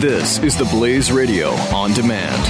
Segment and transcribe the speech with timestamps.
[0.00, 2.44] This is the Blaze Radio on demand.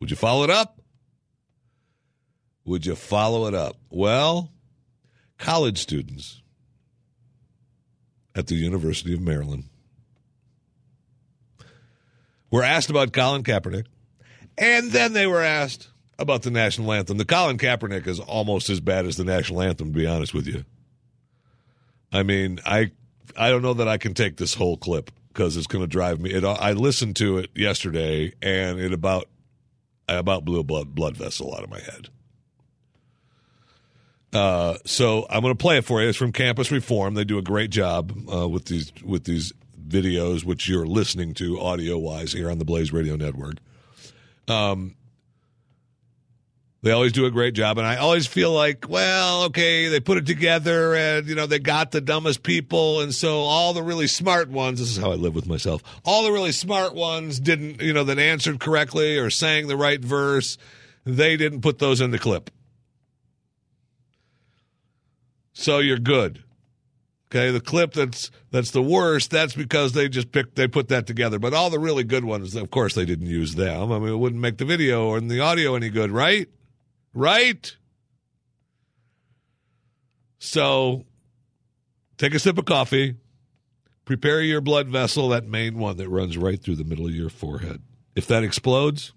[0.00, 0.80] Would you follow it up?
[2.64, 3.76] Would you follow it up?
[3.90, 4.50] Well,
[5.40, 6.42] college students
[8.36, 9.64] at the University of Maryland
[12.50, 13.86] were asked about Colin Kaepernick
[14.56, 15.88] and then they were asked
[16.18, 17.16] about the national anthem.
[17.16, 20.46] The Colin Kaepernick is almost as bad as the national anthem, to be honest with
[20.46, 20.64] you.
[22.12, 22.92] I mean, I
[23.36, 26.20] I don't know that I can take this whole clip because it's going to drive
[26.20, 26.30] me.
[26.30, 29.28] It, I listened to it yesterday, and it about
[30.06, 32.08] I about blew a blood blood vessel out of my head.
[34.32, 36.08] Uh, so I'm going to play it for you.
[36.08, 37.14] It's from Campus Reform.
[37.14, 39.52] They do a great job uh, with these with these
[39.86, 43.56] videos, which you're listening to audio wise here on the Blaze Radio Network.
[44.46, 44.94] Um,
[46.82, 50.16] they always do a great job, and I always feel like, well, okay, they put
[50.16, 54.06] it together, and you know they got the dumbest people, and so all the really
[54.06, 54.78] smart ones.
[54.78, 55.82] This is how I live with myself.
[56.04, 60.00] All the really smart ones didn't, you know, that answered correctly or sang the right
[60.00, 60.56] verse.
[61.04, 62.50] They didn't put those in the clip,
[65.60, 66.42] so you're good.
[67.26, 69.30] Okay, the clip that's that's the worst.
[69.30, 71.38] That's because they just picked they put that together.
[71.38, 73.92] But all the really good ones, of course, they didn't use them.
[73.92, 76.48] I mean, it wouldn't make the video or the audio any good, right?
[77.12, 77.76] Right.
[80.38, 81.04] So,
[82.16, 83.16] take a sip of coffee.
[84.06, 87.28] Prepare your blood vessel, that main one that runs right through the middle of your
[87.28, 87.82] forehead.
[88.16, 89.12] If that explodes,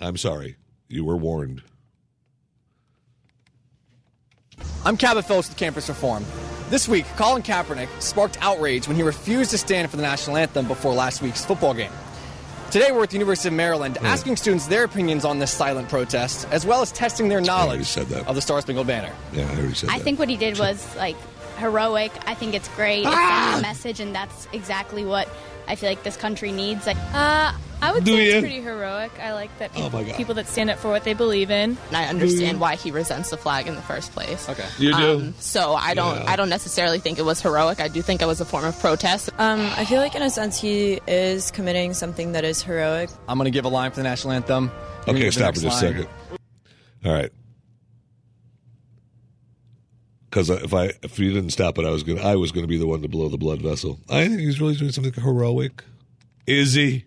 [0.00, 0.56] I'm sorry.
[0.88, 1.62] You were warned.
[4.84, 6.24] I'm Cabot Phillips with Campus Reform.
[6.68, 10.66] This week, Colin Kaepernick sparked outrage when he refused to stand for the national anthem
[10.66, 11.92] before last week's football game.
[12.70, 14.06] Today, we're at the University of Maryland Hmm.
[14.06, 18.34] asking students their opinions on this silent protest, as well as testing their knowledge of
[18.34, 19.12] the Star Spangled Banner.
[19.32, 21.16] Yeah, I already said I think what he did was like
[21.58, 22.10] heroic.
[22.26, 23.04] I think it's great.
[23.06, 25.28] It's sending a message, and that's exactly what
[25.68, 26.86] I feel like this country needs.
[26.86, 28.32] Like, Uh, I would Do say you?
[28.34, 29.10] it's pretty heroic.
[29.20, 30.16] I like that Oh people, my God.
[30.16, 31.76] people that stand up for what they believe in.
[31.88, 34.48] And I understand why he resents the flag in the first place.
[34.48, 34.64] Okay.
[34.78, 35.16] You do?
[35.16, 36.16] Um, so I don't.
[36.16, 36.30] Yeah.
[36.30, 37.80] I don't necessarily think it was heroic.
[37.80, 39.30] I do think it was a form of protest.
[39.38, 43.10] Um, I feel like in a sense he is committing something that is heroic.
[43.28, 44.70] I'm going to give a line for the national anthem.
[45.06, 46.08] You're Okay, stop for next just a second.
[47.04, 47.30] All right.
[50.30, 52.78] Because if I if you didn't stop it, I was gonna I was gonna be
[52.78, 53.98] the one to blow the blood vessel.
[54.08, 55.84] I think he's really doing something heroic.
[56.46, 57.04] Is he?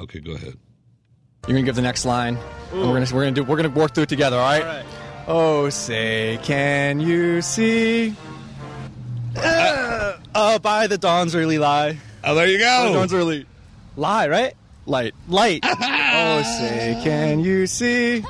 [0.00, 0.56] Okay, go ahead.
[1.46, 2.38] You're gonna give the next line.
[2.72, 4.36] And we're gonna we're gonna do we're gonna work through it together.
[4.38, 4.84] All right.
[5.26, 8.14] Oh, say, can you see?
[9.36, 11.98] Uh, uh, by the dawn's early lie.
[12.24, 12.94] Oh, there you By the go.
[12.94, 13.46] dawn's early
[13.96, 14.54] lie, right?
[14.86, 15.60] Light, light.
[15.64, 18.24] oh, say, can you see?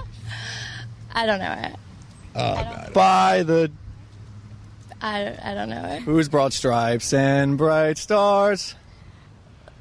[1.13, 1.53] I don't know
[2.35, 2.93] it.
[2.93, 3.71] By the
[5.01, 6.03] I, I don't know it.
[6.03, 8.75] whose broad stripes and bright stars.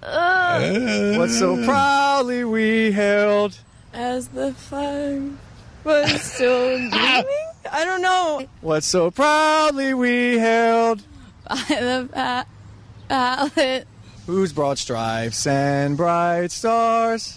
[0.02, 1.66] Uh, what so uh.
[1.66, 3.58] proudly we held.
[3.94, 5.32] As the flag
[5.84, 7.48] was still gleaming?
[7.72, 8.48] I don't know.
[8.62, 11.02] What so proudly we held.
[11.48, 12.46] By the pa-
[13.08, 13.88] palette
[14.28, 17.34] Whose broad stripes and bright stars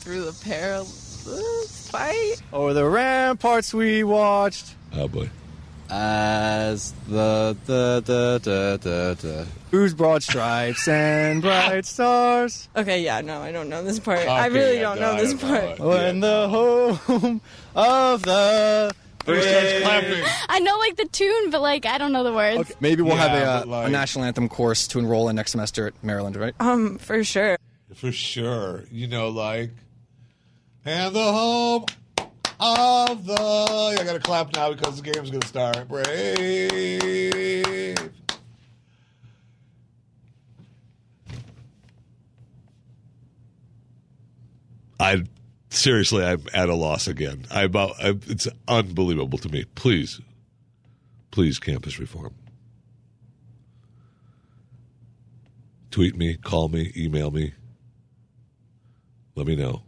[0.00, 2.36] Through the perilous fight.
[2.52, 4.74] o'er the ramparts we watched.
[4.94, 5.28] Oh boy.
[5.90, 13.20] As the the the the the the whose broad stripes and bright stars Okay, yeah,
[13.22, 14.20] no, I don't know this part.
[14.28, 15.78] I really don't know this part.
[15.78, 17.40] when the home
[17.74, 18.94] of the
[19.24, 19.84] brave.
[20.48, 22.58] I know like the tune, but like I don't know the words.
[22.60, 25.36] Okay, maybe we'll Yeah, have a, uh, like- a national anthem course to enroll in
[25.36, 26.54] next semester at Maryland, right?
[26.60, 27.56] Um, for sure.
[27.94, 28.84] for sure.
[28.90, 29.70] You know, like,
[30.84, 31.86] and the home
[32.60, 33.34] of the.
[33.34, 35.88] I got to clap now because the game's to start.
[35.88, 37.18] Brave.
[45.00, 45.24] I
[45.70, 47.44] seriously, I'm at a loss again.
[47.50, 49.64] I about I, it's unbelievable to me.
[49.74, 50.20] Please,
[51.30, 52.34] please, campus reform.
[55.90, 57.54] Tweet me, call me, email me.
[59.34, 59.82] Let me know.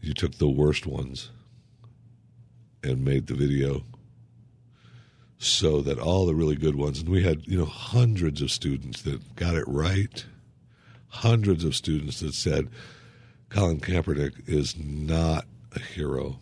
[0.00, 1.30] You took the worst ones
[2.82, 3.84] and made the video
[5.38, 9.02] so that all the really good ones, and we had, you know, hundreds of students
[9.02, 10.24] that got it right,
[11.08, 12.68] hundreds of students that said,
[13.48, 16.38] Colin Kaepernick is not a hero.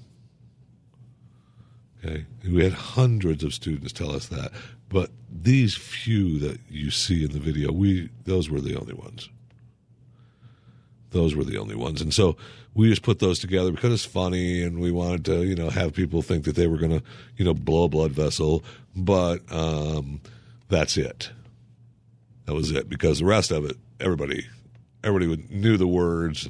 [2.04, 4.52] Okay, we had hundreds of students tell us that,
[4.88, 9.28] but these few that you see in the video, we those were the only ones.
[11.10, 12.36] Those were the only ones, and so
[12.74, 15.94] we just put those together because it's funny, and we wanted to, you know, have
[15.94, 17.02] people think that they were going to,
[17.36, 18.62] you know, blow a blood vessel,
[18.94, 20.20] but um,
[20.68, 21.30] that's it.
[22.44, 24.46] That was it because the rest of it, everybody,
[25.02, 26.48] everybody knew the words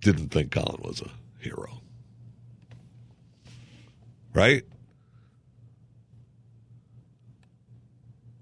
[0.00, 1.10] didn't think Colin was a
[1.40, 1.80] hero.
[4.34, 4.64] Right?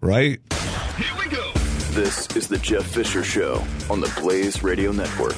[0.01, 0.41] Right?
[2.01, 5.37] This is the Jeff Fisher Show on the Blaze Radio Network.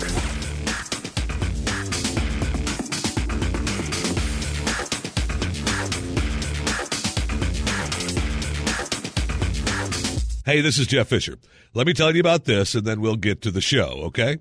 [10.44, 11.36] Hey, this is Jeff Fisher.
[11.74, 14.38] Let me tell you about this and then we'll get to the show, okay?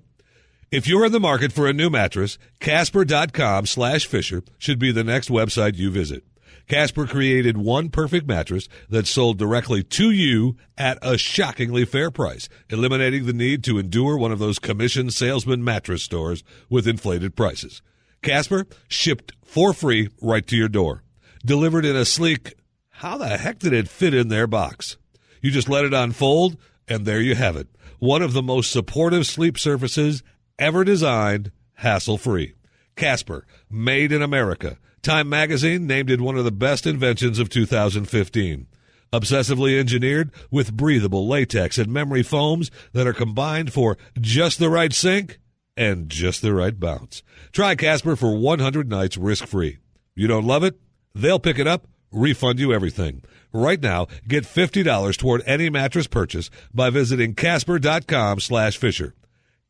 [0.70, 5.02] If you're in the market for a new mattress, Casper.com slash Fisher should be the
[5.02, 6.22] next website you visit.
[6.68, 12.48] Casper created one perfect mattress that sold directly to you at a shockingly fair price,
[12.70, 17.82] eliminating the need to endure one of those commission salesman mattress stores with inflated prices.
[18.22, 21.02] Casper shipped for free right to your door,
[21.44, 22.54] delivered in a sleek,
[22.90, 24.96] how the heck did it fit in their box?
[25.40, 26.56] You just let it unfold,
[26.86, 27.66] and there you have it.
[27.98, 30.22] One of the most supportive sleep surfaces
[30.58, 32.54] ever designed, hassle free.
[32.94, 34.78] Casper, made in America.
[35.02, 38.68] Time magazine named it one of the best inventions of 2015.
[39.12, 44.92] Obsessively engineered with breathable latex and memory foams that are combined for just the right
[44.92, 45.40] sink
[45.76, 47.24] and just the right bounce.
[47.50, 49.78] Try Casper for 100 nights risk free.
[50.14, 50.78] You don't love it?
[51.16, 53.24] They'll pick it up, refund you everything.
[53.52, 59.14] Right now, get $50 toward any mattress purchase by visiting casper.com slash Fisher.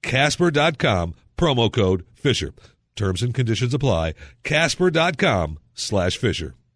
[0.02, 2.52] Casper.com, promo code Fisher.
[2.97, 4.15] Terms and conditions apply.
[4.44, 6.55] Casper.com slash Fisher.